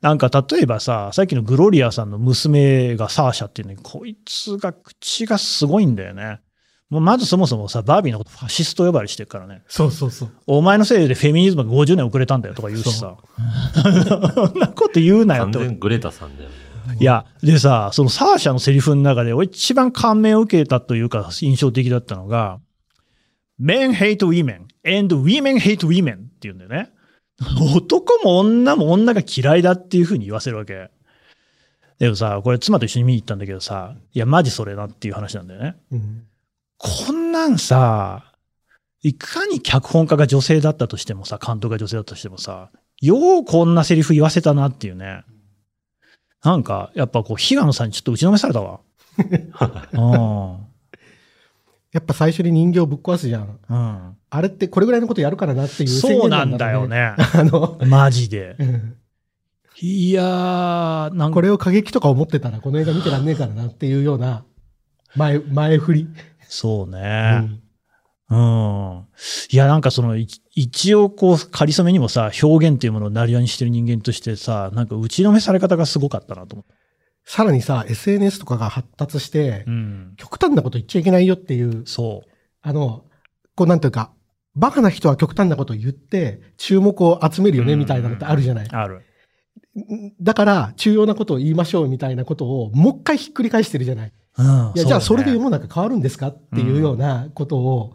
[0.00, 6.40] なんか例えばさ、さっきのグロリアさんの娘がサーシャっていうのに、こいつが口がすごいんだよね。
[6.90, 9.62] もうまずそもそもさ、バービーのことファシスト呼ばわりしてるからね。
[9.68, 10.30] そうそうそう。
[10.46, 13.16] お前のせいでフェミニズムが50年遅れたんだよとか言うしさ。
[13.74, 15.58] そんなこと言うなよって。
[15.58, 16.56] 完全グレタさんだよね。
[16.98, 22.58] いや、でさ、そのサーシャのセリフの中で、俺一番感銘を受けたというか、印象的だったのが、
[23.60, 26.90] men hate women and women hate women って言うんだよね。
[27.74, 30.90] 男も女も女が嫌いだっていうふうに言わせるわけ。
[31.98, 35.76] でもさ、これ妻と一緒に見に行ったんだけどさ、いや、マジそれなっていう話なんだよね。
[35.92, 36.22] うん
[36.78, 38.32] こんなんさ、
[39.02, 45.24] いかに脚本家が女性だったとしてもさ、監督が女性だったとしてもさ、ようこんなセリフ言わせたなっていうね。
[46.42, 48.80] なんか、やっぱこう、平野さんにちょっと打ちのめされたわ。
[49.92, 50.68] うん。
[51.92, 53.58] やっぱ最初に人形をぶっ壊すじゃん。
[53.68, 54.16] うん。
[54.30, 56.96] あれってこれぐらいのことやるからなっていう宣そう言なんだよろね。
[56.96, 57.14] ね。
[57.34, 58.56] あの、マジで。
[58.58, 58.94] うん
[59.80, 64.44] いやー、なんか、これを過激とか思ってたらこの映画見てらんねえからなっていうような
[65.14, 66.08] 前、前振り。
[66.48, 67.38] そううね。
[67.38, 67.62] ん
[68.30, 69.06] うん。
[69.50, 76.74] いや、なんかその、い一応こう、仮初めにもさ、表現っていうものをなりわいにしてる人間としてさ、なんか打ちのめされ方がすごかったなと思って。
[77.24, 80.14] さらにさ、SNS とかが発達して、うん。
[80.16, 82.30] 極端なこと言っちゃいけないよっていう、そう。
[82.60, 83.04] あの、
[83.54, 84.12] こうなんていうか、
[84.54, 88.68] バカな人は極端なことを言って、注目を集めるよね、みたいなのってあるじゃない。
[88.70, 89.04] ある。
[90.20, 94.12] だから、重要なことを言いましょう、みたいなことを、もう一回ひっくり返してるじゃない。
[94.38, 94.72] うん。
[94.74, 96.28] いや、じゃあそれで世うの中変わるんですか？
[96.28, 97.94] っていうようなことを、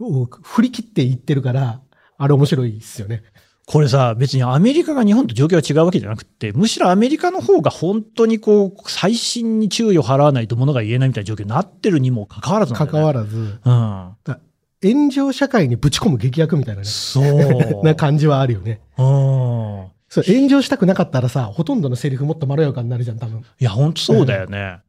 [0.00, 1.80] を振り切って言ってるから、
[2.18, 3.22] あれ面白いですよね。
[3.68, 12.98] これさ、別にアメリカが日本と状況が違うわけじゃなくて、むしろアメリカの方が本当にこう、最新に注意を払わないと物が言えないみたいな状況になってるにもかかわらずなんだよね。
[13.00, 14.38] 関わらず、ら
[14.84, 16.84] 炎上社会にぶち込む劇薬みたいなうん。
[16.84, 17.82] ね、そう。
[17.84, 18.80] な感じはあるよね。
[18.98, 19.86] うん。
[20.08, 23.40] そう、炎上したくなかったらさ、ほとんどのセリフもっとまろやかになるじゃん、多分。
[23.40, 24.80] いや、本当そうだよね。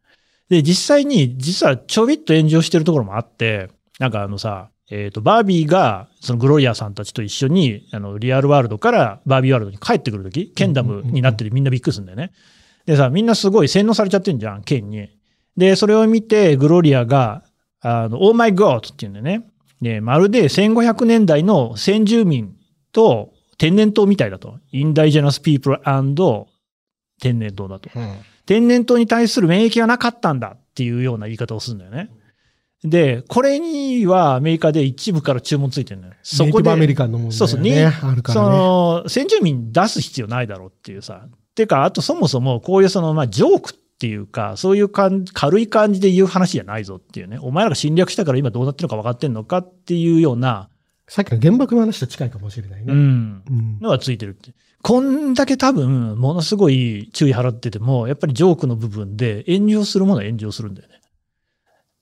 [0.49, 12.31] で、実際に、実はちょびっと炎上してるところもあって、なんかあのさ、えっ、と、バービーが、そのグロリアさんたちと一緒に、あの、リアルワールドからバービーワールドに帰ってくるとき、ケンダムになっててみんなびっくりするんだよね。
[12.85, 15.09] でさ、みんなすごい洗脳されちゃってんじゃん、ケンに。
[15.57, 17.43] で、それを見て、グロリアが、
[17.81, 19.45] あの、オーマイゴードって言うんだよね。
[19.81, 22.55] ね、まるで1500年代の先住民
[22.91, 24.59] と天然痘みたいだと。
[24.71, 27.89] インダイジェナスピープル天然痘だと。
[28.45, 32.09] 天然痘に対する免疫がなかったんだっていうような言い方をするんだよね。
[32.83, 36.13] で、これにはアメリカで一部から注文ついてるのよ。
[36.21, 36.69] そこで。
[36.71, 38.47] アメリカンのもん、ね、そうそう、ね、あるからね。
[38.47, 38.49] そ
[39.03, 41.25] の、先住民出す必要ないだろうっていうさ。
[41.55, 47.39] てか、あとそもそもこういうその、まあ、ジョークっていうか、そういうかん軽い感じで言う話じゃないぞっていうね。
[47.41, 50.69] お前らが侵略したから今どうなってるのか分かってんのかっていうような。
[51.07, 52.91] さっきの原爆の話と近いかもしれないね。
[52.91, 53.43] うん。
[53.49, 54.51] うん、のがついてるって。
[54.81, 60.95] こんだけ多分、ものすごい注意払ってても、やっぱりジョークの部分で炎上するものは炎上するんだよね。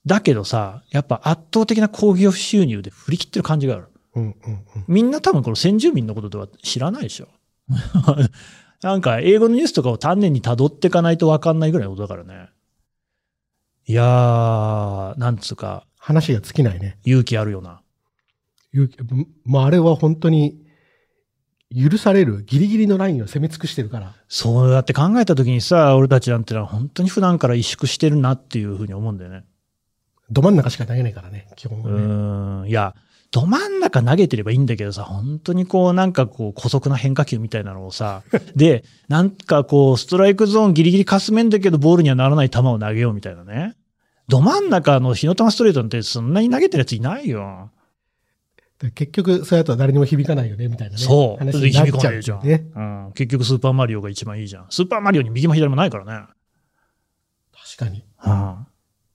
[0.05, 3.87] だけどさ、やっぱ圧倒的な工業収入で振り切ってる感じがある。
[4.15, 4.33] うんうん
[4.75, 7.27] うん、みんな多分この先住民のことでは知らないでしょ。
[8.81, 12.49] なんか英語のニュースとかを丹念に辿っていかないと分かんないぐらいのことだからね。
[13.87, 15.85] いやー、なんつうか。
[15.97, 16.99] 話が尽きないね。
[17.03, 17.81] 勇気あるよな。
[18.75, 18.97] 勇気、
[19.45, 20.61] まああれは本当に
[21.73, 24.13] 許されるギリギリのラインを攻め尽くしてるから。
[24.27, 29.43] そうやって考えた時にさ、俺たちなんてのは本当に普段から萎縮してるなっていうふうに思うんだよね。
[30.29, 31.95] ど真ん中しか投げないからね、基本はね。
[31.95, 32.69] うん。
[32.69, 32.95] いや、
[33.31, 38.23] ど真ん中投げてればいいんだけどさ、本当にこうなんかこう古速な変化球みたいなのをさ、
[38.55, 43.75] で、なんかこうストライクゾーンギリギリかすめんだけどボールにはならない球を投げようみたいなね。
[44.27, 47.71] ど真ん中の火の玉ストレートなんてそんなに投げてるやついないよ。
[48.91, 51.01] 結局、そうやと誰にも響かないよね、みたいなね。
[51.01, 51.37] そう。
[51.37, 53.11] 話になっちゃう、ね、じゃん、うん。
[53.13, 54.65] 結局スーパーマリオが一番いいじゃん。
[54.69, 56.27] スーパーマリオに右も左もないからね。
[57.77, 58.05] 確かに。
[58.25, 58.67] うん。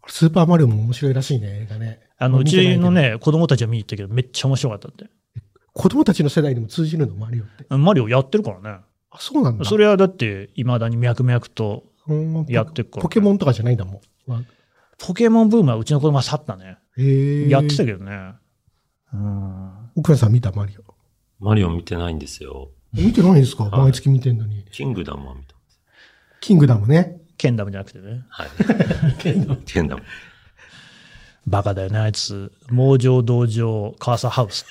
[0.09, 2.01] スーパーマリオも面白いらしいね、映画ね。
[2.19, 5.07] あの、うちのね、子供たちは見に行ったけど、めっちゃ面白かったって。
[5.73, 7.65] 子供たちの世代にも通じるの、マリオって。
[7.77, 8.81] マリオやってるからね。
[9.11, 9.65] あ、そうなんだ。
[9.65, 11.85] それはだって、未だに脈々と
[12.49, 14.47] やってるから、ポケモンとかじゃないんだもん。
[14.99, 16.77] ポケモンブームはうちの子供は去ったね。
[16.99, 18.35] へやってたけどね。
[19.12, 19.70] うん。
[19.96, 21.44] 奥村さん見たマリオ？
[21.44, 22.70] マリオ見てないんですよ。
[22.92, 24.64] 見てないんですか、はい、毎月見てんのに。
[24.73, 25.55] キングダムは見た
[26.40, 27.18] キングダムね。
[27.37, 28.25] ケンダムじゃなくてね。
[28.29, 28.49] はい。
[29.18, 29.62] ケンダム。
[29.64, 30.03] ケンダム。
[31.46, 32.53] バカだよね、あいつ。
[32.70, 34.66] 猛上道場、川佐ハウス。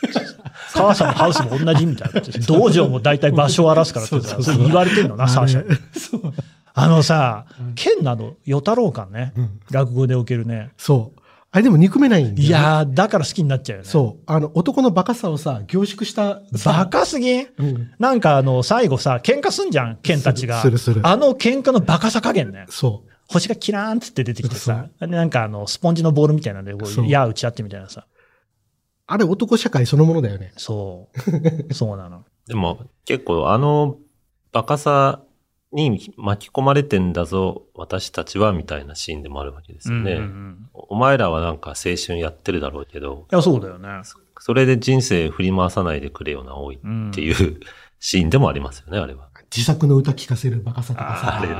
[0.73, 2.21] 川佐のハウスも同じみたいな。
[2.45, 5.65] 道場も大体場所を荒らすからってさ、そ言われてんのな、サーシャ。
[6.75, 9.33] あのさ、剣なの、与太郎感ね、
[9.71, 10.69] 落語でおけるね。
[10.77, 11.18] そう。
[11.51, 12.43] あれでも憎めないんだよ、ね。
[12.43, 13.89] いやー、だから好きになっちゃうよね。
[13.89, 14.23] そう。
[14.27, 20.61] あの、男のバカさをさ、凝縮したバカすぎ、うん、なんかあの、最後さ、喧嘩すんじゃん、剣たちが。
[20.61, 22.65] するするあの喧嘩のバカさ加減ね。
[22.69, 23.09] そう。
[23.27, 28.05] 星がキラーンつって出てきてさ、なんかあの、スポンジのボールみたいなんで、こう、矢打ち合ってみたいなさ。
[29.07, 30.53] あれ男社会そのものだよね。
[30.55, 31.09] そ
[31.69, 31.73] う。
[31.73, 32.25] そうなの。
[32.47, 33.97] でも、結構あの、
[34.51, 35.21] バカさ
[35.71, 40.13] に巻き込まれてんだぞ、私たちは、みたいなシーンでもあるわけですよね。
[40.13, 43.27] うんうんうん、お前らはなんか青春やってるだろうけど。
[43.31, 43.89] いや、そうだよね。
[44.39, 46.79] それで人生振り回さないでくれよな、多いっ
[47.13, 47.59] ていう、うん、
[47.99, 49.29] シーンでもありますよね、あれは。
[49.55, 51.39] 自作の歌聞かせるバカさとかさ。
[51.39, 51.55] あれね。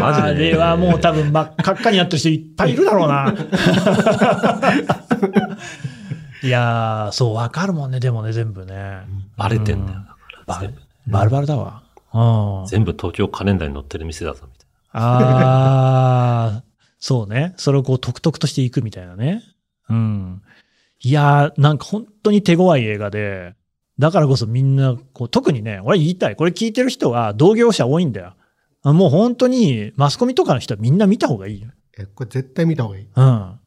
[0.00, 0.50] マジで、ね。
[0.50, 3.34] あれはもう多分真っ赤っかにやってる人いっぱいいるだろうな。
[6.42, 9.02] いやー、そう、わかるもんね、でもね、全部ね。
[9.36, 10.00] バレてんだよ、
[10.46, 10.70] バレ、
[11.06, 11.83] バルバルだわ。
[12.68, 15.00] 全部東京カレンダーに載ってる店だぞ、みたいな。
[15.00, 16.64] ああ、
[16.98, 17.54] そうね。
[17.56, 19.42] それをこう、特々としていくみたいなね。
[19.88, 20.42] うん。
[21.00, 23.54] いやー、なんか本当に手強い映画で、
[23.98, 26.36] だからこそみんな、こう、特にね、俺言いたい。
[26.36, 28.34] これ聞いてる人は同業者多いんだよ。
[28.84, 31.68] もう本当に、マスコミとかの人はみんな見た方がいいよ。
[31.98, 33.08] え、これ絶対見た方がいい。
[33.14, 33.58] うん。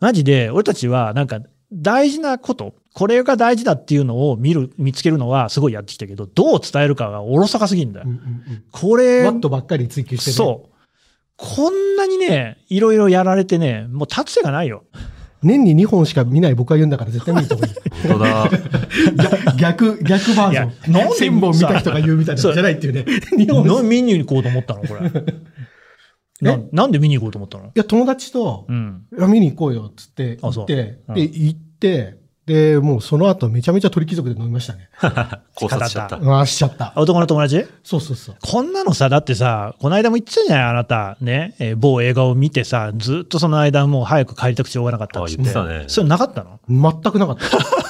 [0.00, 1.40] マジで、俺たちは、なんか、
[1.72, 8.06] 大事なこと、これが大事だっていうのを見る、見つけるのはすごいやってきたけど、どう伝えるかがおろそかすぎんだよ。
[8.08, 9.24] うんうんうん、これ。
[9.24, 10.34] ワットばっかり追求してね。
[10.34, 10.70] そう。
[11.36, 14.84] こんなにね、いろいろやられてね、もう立つ瀬がないよ。
[15.42, 17.74] 年に2本しか見ない僕は言うんだから絶対見た方がいい。
[18.08, 19.54] 本当だ。
[19.56, 20.92] 逆、逆バージョン。
[20.92, 23.04] なんで1000本見た人が言うみたいなじゃないっていうね。
[23.36, 23.88] 2本。
[23.88, 25.10] 見に行こうと思ったのこれ。
[26.42, 27.66] ななんで見に行こうと思ったの？
[27.66, 32.19] いや、友達と、うん、見に行こうよ、つって行って、うん、で、行って、
[32.50, 34.88] で、もうその後めちゃめちゃ鳥貴族で飲みましたね。
[35.54, 36.16] 考察しちゃった。
[36.16, 36.92] ああ、しちゃった。
[36.96, 37.64] 男の友達？
[37.84, 38.36] そうそうそう。
[38.42, 41.16] こんなのさ、だってさ、この間も言ってたじゃない、あなた。
[41.20, 45.84] ね、えー、某映画を見てさ、ずっとその間もう早く帰りたくてしょうがなかったって言ってたね。
[45.86, 46.58] それなかったの？
[46.68, 47.44] 全くなかった。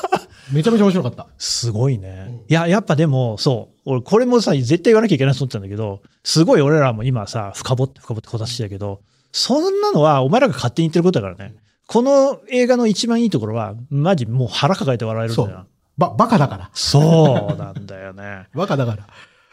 [0.53, 1.27] めちゃめちゃ面白かった。
[1.39, 2.27] すごいね。
[2.29, 3.91] うん、いや、やっぱでも、そう。
[3.93, 9.01] 俺、これもさ、絶対言わなきゃいけないと思ってたんだけど、すごい俺らも今さ、深掘って深掘ってこたしてたけど、
[9.33, 11.55] そんなのはお前らが勝手に言ってることだからね。
[11.91, 15.67] この映画の一番いいところは、マジもう腹抱えて笑えるんだよ。
[15.99, 16.71] ば、バカだから。
[16.73, 18.47] そうなんだよね。
[18.55, 19.09] バカだから。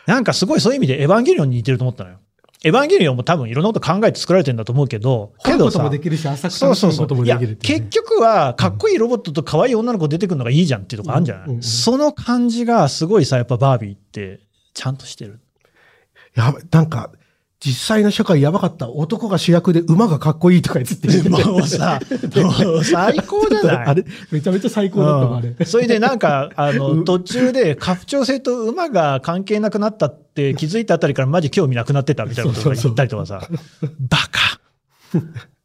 [0.05, 2.17] なんかすごいそういう意味でエヴァンゲリオンに似てると思ったのよ。
[2.63, 7.07] エヴァンゲリオンも多分いろんなこと考えて作られてるんだと思うけど、けどさもできるし、浅くそうそうそう。
[7.09, 14.41] 楽しむこともできるね、結局は、かっこいいロボットと可愛い女の子出てくるのがいいじゃんっていうとこあるんじゃない、うんうんうんその感じがすごいさ、やっぱバービーって、
[14.75, 15.39] ちゃんとしてる。
[16.35, 17.09] やばい、なんか、
[17.59, 18.89] 実際の社会やばかった。
[18.89, 21.29] 男が主役で馬がかっこいいとか言ってて。
[21.29, 21.99] もうさ、
[22.35, 25.65] もう最高じゃないあれ、めちゃめちゃ最高だったあれうん。
[25.65, 33.47] それでなんか、あの、途中で、家父長制と馬が関係なくなったって気づいたあたりからマジ興味なくなってたみたいなことが言ったりとかさ、
[33.99, 34.59] バカ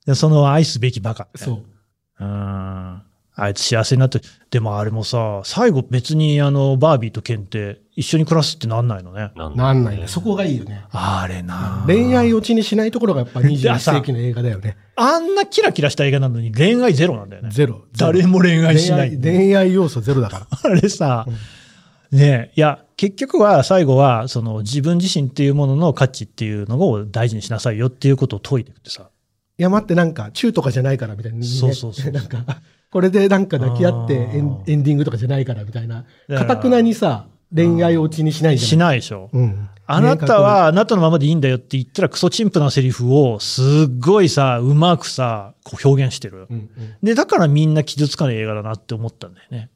[0.07, 1.29] でその愛すべきバカ。
[1.35, 2.25] そう。
[2.25, 3.03] うん。
[3.43, 9.33] あいつ幸せになって、でもあれもさ、最後別にあの、バービーとケンって一緒に暮らすってなんないのね。
[9.35, 10.07] なんないね。
[10.07, 10.85] そこがいいよね。
[10.93, 14.77] あれな恋愛落ちにしないところがやっぱ21世紀の映画だよね。
[14.95, 17.51] あんなキラキラした映画なのに恋愛ゼロなんだよね。
[17.51, 17.83] ゼロ。
[17.97, 19.19] 誰も恋愛しない。
[19.19, 20.47] 恋愛恋愛要素ゼロだから。
[20.63, 21.27] あれさ、
[22.13, 29.09] ねえ、いや、結局は最後は、その自分自身っていうものの価値っていうのを大事にしなさいよっていうことを説いていくってさ。
[29.63, 31.45] いや、待って、なんか、チューとかじゃないからみたいな、ね。
[31.45, 32.45] そうそうそうなんか、
[32.91, 36.05] これでなんか抱き合ってエンエンディングとかじゃないからみたいな。
[36.29, 38.69] だかたくなにさ、恋愛落ちにしないじゃん。
[38.71, 39.31] しないでしょ。
[39.33, 39.69] うん。
[39.87, 43.65] あなたはあなたのままでいいんだよって言ったらクソチンプなセリフをすっ
[44.01, 46.49] ごいさ、うまくさ、こう表現してる。
[46.51, 46.71] うんうん。
[47.05, 49.71] で、だからみんな傷つかない映画だなって思ったんだよね。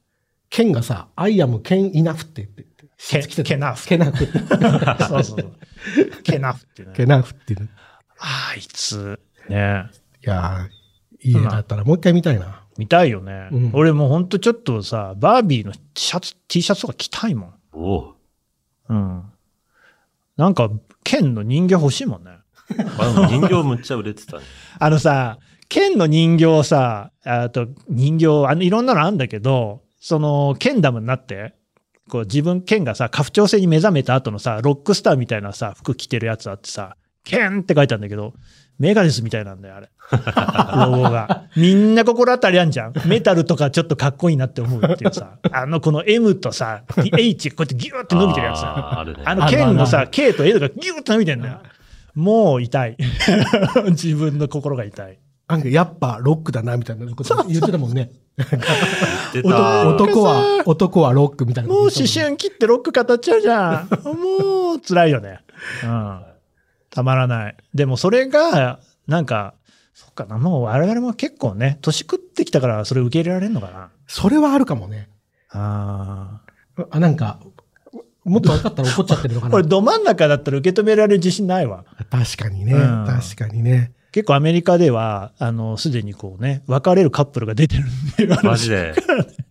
[0.51, 2.67] ケンがさ、I am Ken enough って言って。
[2.99, 4.27] ケ来てたケナフケナフ。
[5.07, 5.53] そうそうそう。
[6.23, 6.93] ケナフってね。
[6.95, 7.67] ケナフっていうの。
[7.67, 7.69] い
[8.19, 9.91] あいつ、ね。
[10.27, 12.63] やー、いい映画だったらもう一回見たいな。
[12.77, 13.49] 見たいよね。
[13.53, 17.55] うん俺もうほんとちょっとさ、バービーのシャツ、T シャツとか着たいもん。
[17.73, 18.15] おう
[18.89, 19.23] うん。
[20.37, 20.71] なんか、
[21.03, 22.31] 剣の人形欲しいもんね。
[23.29, 24.43] 人形むっちゃ売れてたね。
[24.79, 31.55] あのさ、剣の人形さ、あと人形、あのいろんなのあるんだけど、その、剣ダムになって、
[32.09, 38.35] こう自分、剣がさ、家父長制に目覚めた後のさ、ロックスターみたいなさ、服着てるやつあってさ、剣って書いてあるんだけど、
[38.79, 39.89] メガネスみたいなんだよ、あれ。
[40.87, 41.45] ロゴが。
[41.57, 42.95] みんな心当たりあんじゃん。
[43.07, 45.39] メタルとかちょっとかっこいいなって思うっていうさ。
[45.51, 46.83] あの、この M とさ、
[47.17, 48.59] H こうやってギューって伸びてるやつ。
[48.61, 49.23] あーあるね。
[49.25, 51.61] あの剣のさ、K と L がギューって伸びてんだよ。
[52.15, 52.97] もう痛い。
[53.91, 55.19] 自分の心が痛い。
[55.49, 58.11] なんかやっぱロックだなみたいなこと言ってたもんね。
[59.33, 59.89] 出男た。
[59.89, 61.91] 男は、男はロックみたいなもう思。
[61.91, 63.89] 春期ってロック語っちゃうじゃん。
[64.05, 65.41] もう辛いよね。
[65.85, 66.21] うん。
[66.97, 67.57] たまらない。
[67.75, 69.53] でもそれが、なんか、
[69.93, 73.91] そっかな、もう我々も結構ね、年食ってきたからそれ受け入れられるのかな。
[74.07, 75.11] それはあるかもね。
[75.51, 76.41] あ
[76.79, 76.87] あ。
[76.91, 77.39] あ、なんか、
[78.25, 79.65] もっと分かったら怒っちゃってるのかな これ。
[79.65, 81.85] ど真ん中だったら受け止められる自信ないわ。
[82.11, 82.73] 確かにね。
[82.73, 83.93] うん確かにね。
[84.13, 88.95] 結構アメリカでは、あの、すでにこうね、別れるカップルが出てるんで、マジで？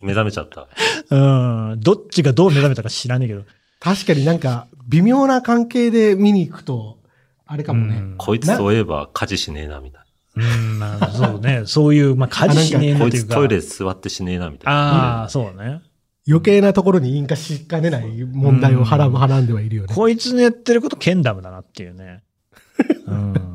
[0.01, 0.67] 目覚めちゃった。
[1.15, 1.79] うん。
[1.79, 3.43] どっちがどう目覚めたか知らねえけど。
[3.79, 6.97] 確かになんか、微妙な関係で見に行くと、
[7.45, 7.97] あれかもね。
[7.97, 10.01] うんこいつそういえば家事しねえな、みたい
[10.37, 11.63] うん、まあ、そうね。
[11.67, 12.99] そういう、まあ、家事しねえな。
[12.99, 13.33] こいなというか。
[13.33, 15.21] つトイレ座ってしねえな、みたいな。
[15.21, 15.81] ああ、そうね。
[16.27, 19.93] 余計なところに引火しかねない問題をはらむ、はらんではいるよね。
[19.93, 22.23] こいつのやってることケンダムだなっていうね。
[23.05, 23.54] うん。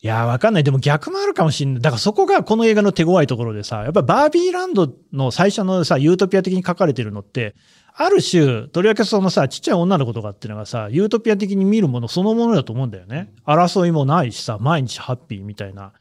[0.00, 0.64] いや、わかんない。
[0.64, 1.82] でも逆もあるかもしんない。
[1.82, 7.56] だからそこがこの映画の手強いところでさ、やっぱバービーランドの最初のさ、ユートピア的に書かれてるのって、
[7.94, 13.32] ある種、とりわけそのさ、ちっちゃい女の子とかっていうのがさ、ユートピア的に見るものそのものだと思うんだよね。
[13.44, 15.92] 争いもないしさ、毎日ハッピーみたいな。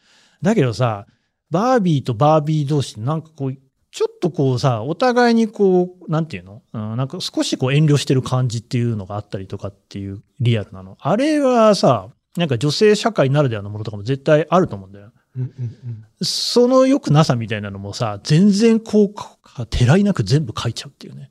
[0.44, 1.08] だけどさ、
[1.50, 3.58] バービーとバービー同士なんかこう、
[3.90, 10.98] ちょっとこうさ、お互いにこう、なんていうの、うん、なんか少しこう遠慮してる感じっていうのがあったりとかっていうリアルなの。
[11.00, 15.12] あれはさ、なんか女性社会ならではのものとかも絶対あると思うんだよ。
[15.36, 21.30] うんうんうんその良くなさみたいなのもさ、全然こう、てらいなく全部書いちゃうっていうね。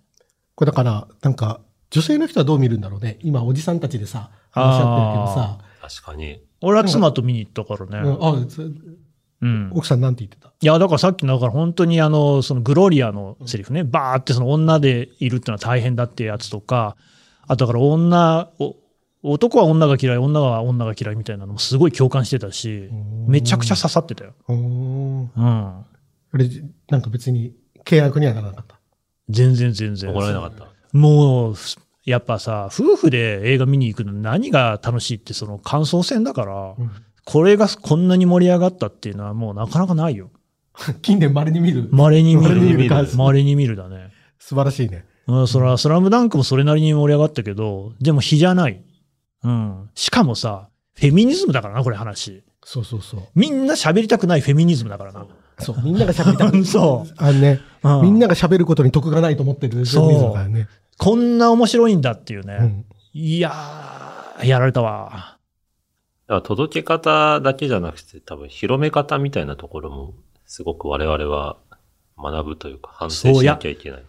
[0.55, 3.19] これだから、なんか、女性の人はどう見るんだろうね。
[3.23, 6.41] 今、おじさんたちでさ、話し合ってるけどさ、確かに。
[6.61, 8.09] 俺は妻と見に行ったからね。
[8.09, 9.71] うんあそうん。
[9.73, 10.53] 奥さんなんて言ってた？
[10.61, 16.97] いや、だからさっきの、だから本当にあの、そのグロリアのセリフね、バーってその女でいるってのは大変だってやつとか、
[17.49, 18.77] あとだから女、お
[19.33, 22.89] 男は女が嫌い、女は女が嫌いみたいなのもすごい共感してたし、
[23.27, 24.35] めちゃくちゃ刺さってたよ。
[24.49, 25.31] うん。
[25.39, 25.85] あ
[26.35, 26.49] れ、
[26.89, 28.79] なんか別に契約にはならなかった？
[29.29, 30.11] 全然全然。
[30.11, 30.69] 怒られなかった？
[30.93, 31.55] もう、
[32.05, 36.91] やっぱさ、夫婦で映画見に行くの何が楽しいってその感想戦だから、うん
[37.29, 40.31] これがこんなに盛り上がったっていうのはもうなかなかないよ。
[41.03, 41.89] 近年稀に見る。
[41.91, 43.09] 稀に見稀に見る。
[43.17, 44.11] 稀に見るだね。
[44.39, 45.05] 素晴らしいね。
[45.27, 48.81] うん、そら、スラムダンクもそれなりに盛り上がったけど、でも比じゃない。
[49.45, 49.91] うん。
[49.95, 52.43] しかもさ、フェミニズムだからな、これ話。
[52.65, 53.21] そうそうそう。
[53.35, 55.27] みんな喋りたくないフェミニズムだからな。
[55.59, 57.15] そう、みんなが喋りたく そう。
[57.17, 60.69] あのね、うんみんなが喋ることに得がないと思ってるジョーミズムだからね。
[60.99, 62.59] こんな面白いんだっていうね。
[62.61, 62.85] うん
[63.19, 65.39] いやー、やられたわ。
[66.45, 70.13] 届け方だけじゃなくて、多分広め方みたいなところも、
[70.45, 71.57] すごく我々は
[72.19, 74.05] 学ぶというか反省しなきゃいけない。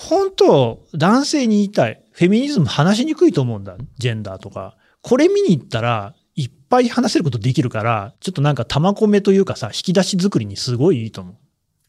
[0.00, 2.02] 本当、男性に言いたい。
[2.12, 3.76] フェミニズム話しにくいと思うんだ。
[3.98, 4.76] ジェンダーとか。
[5.02, 11.34] これ見に行ったら、いっぱい話せることできるから、ちょっとなんか玉込めというかさ、引き出し作りにすごいいいと思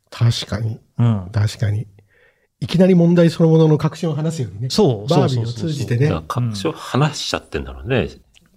[0.09, 0.75] 確かに。
[0.75, 0.81] う。
[0.97, 1.29] うん。
[1.31, 1.87] 確かに。
[2.59, 4.69] いきなり問題そのものの確信を話すようにね。
[4.69, 6.23] そう、バービーをそうそうそう通じてねだから。
[6.27, 8.09] 各所話しちゃってんだろうね。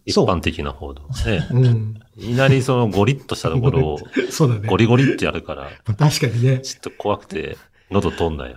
[0.05, 1.46] 一そう般的な報道はね。
[1.52, 1.94] うん。
[2.16, 3.98] いきなりそのゴリッとしたところを
[4.30, 4.68] そうだね。
[4.68, 6.59] ゴリゴリってやるから、確かにね。
[6.59, 7.57] ちょっと怖くて
[7.90, 8.57] 喉通んないよ。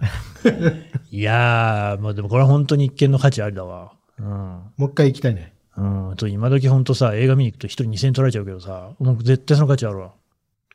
[1.12, 3.94] いやー、まあでもこれは本当に一見の価値ありだわ。
[4.20, 4.26] うん。
[4.28, 5.54] もう一回行きたいね。
[5.78, 5.82] う
[6.12, 6.16] ん。
[6.18, 10.14] と今時本当さ、映画見に行くと一人2000円取られちゃうけどさ、もう絶対その価値あるわ。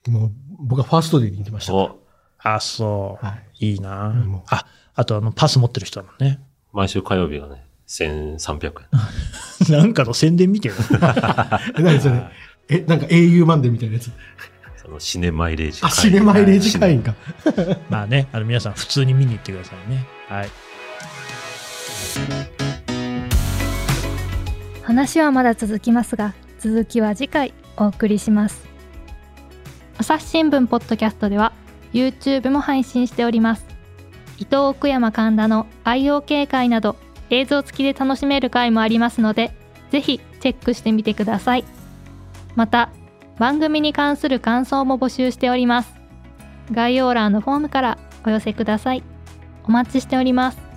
[0.09, 1.75] もう、僕はファーストデーに行きました。
[1.75, 1.99] はお、
[2.39, 3.27] あ、そう。
[3.65, 3.73] い。
[3.73, 6.41] いいなもうあ、あとあの、パス持ってる人だもんね。
[6.73, 8.73] 毎週火曜日がね、1300
[9.71, 9.71] 円。
[9.79, 10.75] なんかの宣伝見てる。
[11.79, 12.23] え何それ？
[12.69, 14.11] え、なんか au マンデーみたいなやつ。
[14.83, 17.15] そのシネマイレージあ、シネマイレージ会員か。
[17.89, 20.07] まあね、あの皆さん普通に見に行ってくださいね。
[20.29, 20.49] はい。
[24.83, 28.67] 話はまだ続きますが続きは次回お送りします
[29.97, 31.53] 朝日新聞ポッドキャストでは
[31.93, 33.67] YouTube も配信しております
[34.39, 36.97] 伊藤奥山神田の IOK 会など
[37.31, 39.53] 映像付きで楽しめる回もありますので
[39.91, 41.65] ぜひチェックしてみてください
[42.55, 42.91] また
[43.43, 45.93] 番組に関する感想も募集しております。
[46.71, 49.03] 概要欄のフォームからお寄せください。
[49.65, 50.72] お待ちしております。